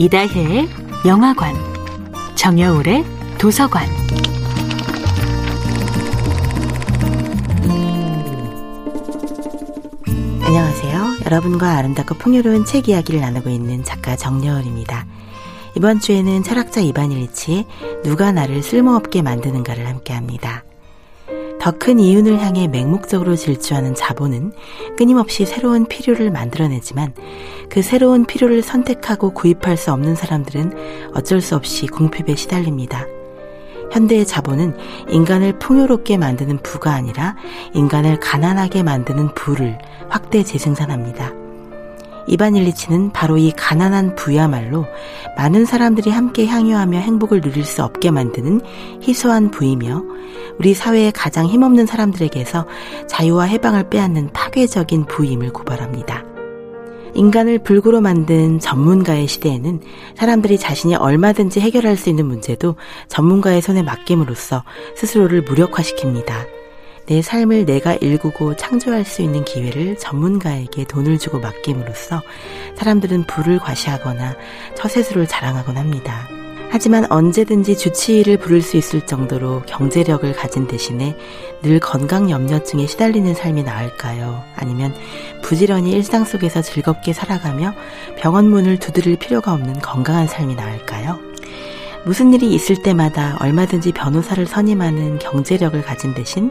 이다혜의 0.00 0.66
영화관, 1.06 1.54
정여울의 2.34 3.04
도서관. 3.36 3.86
안녕하세요. 10.42 11.18
여러분과 11.26 11.76
아름답고 11.76 12.14
풍요로운 12.14 12.64
책 12.64 12.88
이야기를 12.88 13.20
나누고 13.20 13.50
있는 13.50 13.84
작가 13.84 14.16
정여울입니다. 14.16 15.04
이번 15.76 16.00
주에는 16.00 16.44
철학자 16.44 16.80
이반 16.80 17.12
일리치의 17.12 17.66
누가 18.02 18.32
나를 18.32 18.62
쓸모없게 18.62 19.20
만드는가를 19.20 19.86
함께 19.86 20.14
합니다. 20.14 20.64
더 21.60 21.72
큰 21.72 21.98
이윤을 21.98 22.40
향해 22.40 22.68
맹목적으로 22.68 23.36
질주하는 23.36 23.94
자본은 23.94 24.52
끊임없이 24.96 25.44
새로운 25.44 25.86
필요를 25.86 26.30
만들어내지만 26.30 27.12
그 27.68 27.82
새로운 27.82 28.24
필요를 28.24 28.62
선택하고 28.62 29.30
구입할 29.30 29.76
수 29.76 29.92
없는 29.92 30.14
사람들은 30.14 30.72
어쩔 31.14 31.40
수 31.40 31.56
없이 31.56 31.86
궁핍에 31.86 32.34
시달립니다. 32.34 33.06
현대의 33.92 34.26
자본은 34.26 34.76
인간을 35.08 35.58
풍요롭게 35.58 36.16
만드는 36.16 36.58
부가 36.62 36.92
아니라 36.92 37.36
인간을 37.74 38.20
가난하게 38.20 38.82
만드는 38.82 39.34
부를 39.34 39.78
확대 40.08 40.42
재생산합니다. 40.42 41.39
이반 42.30 42.54
일리치는 42.54 43.10
바로 43.10 43.36
이 43.38 43.50
가난한 43.50 44.14
부야말로 44.14 44.86
많은 45.36 45.64
사람들이 45.64 46.10
함께 46.10 46.46
향유하며 46.46 46.98
행복을 46.98 47.40
누릴 47.40 47.64
수 47.64 47.82
없게 47.82 48.12
만드는 48.12 48.60
희소한 49.02 49.50
부이며 49.50 50.04
우리 50.60 50.72
사회의 50.72 51.10
가장 51.10 51.46
힘없는 51.46 51.86
사람들에게서 51.86 52.66
자유와 53.08 53.44
해방을 53.46 53.90
빼앗는 53.90 54.30
파괴적인 54.32 55.06
부임을 55.06 55.52
고발합니다. 55.52 56.24
인간을 57.14 57.64
불구로 57.64 58.00
만든 58.00 58.60
전문가의 58.60 59.26
시대에는 59.26 59.80
사람들이 60.14 60.56
자신이 60.56 60.94
얼마든지 60.94 61.58
해결할 61.58 61.96
수 61.96 62.10
있는 62.10 62.26
문제도 62.26 62.76
전문가의 63.08 63.60
손에 63.60 63.82
맡김으로써 63.82 64.62
스스로를 64.94 65.44
무력화시킵니다. 65.44 66.59
내 67.10 67.22
삶을 67.22 67.64
내가 67.64 67.94
일구고 67.94 68.54
창조할 68.54 69.04
수 69.04 69.20
있는 69.20 69.44
기회를 69.44 69.98
전문가에게 69.98 70.84
돈을 70.84 71.18
주고 71.18 71.40
맡김으로써 71.40 72.22
사람들은 72.76 73.24
부를 73.24 73.58
과시하거나 73.58 74.36
처세술을 74.76 75.26
자랑하곤 75.26 75.76
합니다. 75.76 76.28
하지만 76.70 77.10
언제든지 77.10 77.76
주치의를 77.76 78.36
부를 78.36 78.62
수 78.62 78.76
있을 78.76 79.04
정도로 79.06 79.62
경제력을 79.66 80.32
가진 80.34 80.68
대신에 80.68 81.16
늘 81.62 81.80
건강 81.80 82.30
염려증에 82.30 82.86
시달리는 82.86 83.34
삶이 83.34 83.64
나을까요? 83.64 84.44
아니면 84.54 84.94
부지런히 85.42 85.90
일상 85.90 86.24
속에서 86.24 86.62
즐겁게 86.62 87.12
살아가며 87.12 87.74
병원 88.18 88.48
문을 88.48 88.78
두드릴 88.78 89.16
필요가 89.16 89.52
없는 89.52 89.80
건강한 89.80 90.28
삶이 90.28 90.54
나을까요? 90.54 91.29
무슨 92.04 92.32
일이 92.32 92.54
있을 92.54 92.82
때마다 92.82 93.36
얼마든지 93.40 93.92
변호사를 93.92 94.46
선임하는 94.46 95.18
경제력을 95.18 95.82
가진 95.82 96.14
대신 96.14 96.50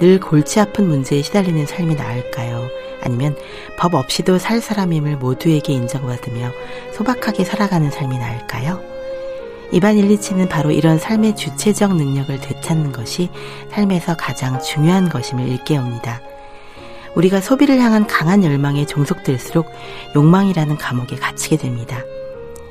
늘 0.00 0.20
골치 0.20 0.60
아픈 0.60 0.86
문제에 0.86 1.22
시달리는 1.22 1.64
삶이 1.64 1.94
나을까요? 1.94 2.68
아니면 3.02 3.34
법 3.78 3.94
없이도 3.94 4.38
살 4.38 4.60
사람임을 4.60 5.16
모두에게 5.16 5.72
인정받으며 5.72 6.50
소박하게 6.92 7.44
살아가는 7.44 7.90
삶이 7.90 8.18
나을까요? 8.18 8.80
이반 9.72 9.96
일리치는 9.96 10.50
바로 10.50 10.70
이런 10.70 10.98
삶의 10.98 11.36
주체적 11.36 11.96
능력을 11.96 12.38
되찾는 12.40 12.92
것이 12.92 13.30
삶에서 13.70 14.16
가장 14.16 14.60
중요한 14.60 15.08
것임을 15.08 15.48
일깨웁니다. 15.48 16.20
우리가 17.14 17.40
소비를 17.40 17.78
향한 17.80 18.06
강한 18.06 18.44
열망에 18.44 18.84
종속될수록 18.84 19.70
욕망이라는 20.14 20.76
감옥에 20.76 21.16
갇히게 21.16 21.56
됩니다. 21.56 22.02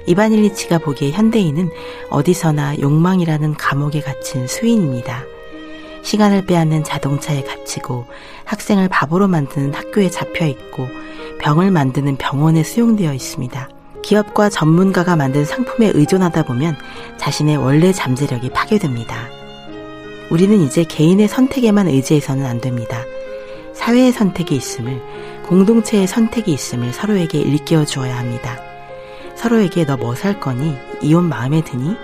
이반 0.05 0.33
일리치가 0.33 0.77
보기에 0.79 1.11
현대인은 1.11 1.69
어디서나 2.09 2.79
욕망이라는 2.79 3.53
감옥에 3.55 4.01
갇힌 4.01 4.47
수인입니다. 4.47 5.23
시간을 6.03 6.45
빼앗는 6.45 6.83
자동차에 6.83 7.43
갇히고 7.43 8.05
학생을 8.45 8.89
바보로 8.89 9.27
만드는 9.27 9.73
학교에 9.73 10.09
잡혀 10.09 10.45
있고 10.47 10.87
병을 11.39 11.71
만드는 11.71 12.17
병원에 12.17 12.63
수용되어 12.63 13.13
있습니다. 13.13 13.69
기업과 14.01 14.49
전문가가 14.49 15.15
만든 15.15 15.45
상품에 15.45 15.91
의존하다 15.93 16.43
보면 16.43 16.75
자신의 17.17 17.57
원래 17.57 17.91
잠재력이 17.93 18.49
파괴됩니다. 18.49 19.29
우리는 20.31 20.61
이제 20.61 20.83
개인의 20.83 21.27
선택에만 21.27 21.87
의지해서는 21.87 22.45
안 22.45 22.61
됩니다. 22.61 23.03
사회의 23.73 24.11
선택이 24.11 24.55
있음을, 24.55 25.01
공동체의 25.43 26.07
선택이 26.07 26.51
있음을 26.53 26.93
서로에게 26.93 27.39
일깨워 27.39 27.85
주어야 27.85 28.17
합니다. 28.17 28.70
서로에게 29.41 29.85
너 29.85 29.95
뭐 29.97 30.13
살 30.15 30.39
거니? 30.39 30.77
이옷 31.01 31.23
마음에 31.23 31.61
드니? 31.63 31.95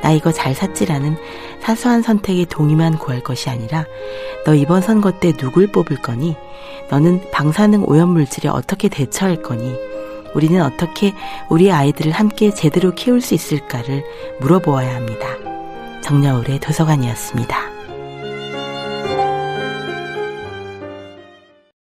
나 0.00 0.12
이거 0.12 0.30
잘 0.30 0.54
샀지라는 0.54 1.16
사소한 1.60 2.02
선택에 2.02 2.44
동의만 2.44 2.98
구할 2.98 3.20
것이 3.22 3.50
아니라 3.50 3.84
너 4.44 4.54
이번 4.54 4.80
선거 4.80 5.10
때 5.10 5.32
누굴 5.32 5.66
뽑을 5.72 5.96
거니? 6.02 6.36
너는 6.90 7.30
방사능 7.32 7.84
오염물질에 7.88 8.48
어떻게 8.48 8.88
대처할 8.88 9.42
거니? 9.42 9.74
우리는 10.34 10.60
어떻게 10.62 11.14
우리 11.48 11.72
아이들을 11.72 12.12
함께 12.12 12.50
제대로 12.52 12.92
키울 12.94 13.20
수 13.20 13.34
있을까를 13.34 14.04
물어보아야 14.40 14.94
합니다. 14.94 15.26
정여울의 16.02 16.60
도서관이었습니다. 16.60 17.63